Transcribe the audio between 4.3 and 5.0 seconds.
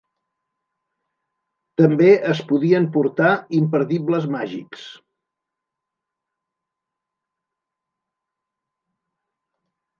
"màgics".